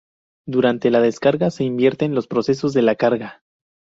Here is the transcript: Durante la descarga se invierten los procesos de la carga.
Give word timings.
Durante 0.47 0.89
la 0.89 0.99
descarga 0.99 1.51
se 1.51 1.63
invierten 1.63 2.15
los 2.15 2.25
procesos 2.25 2.73
de 2.73 2.81
la 2.81 2.95
carga. 2.95 3.43